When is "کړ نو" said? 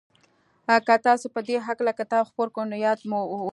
2.55-2.77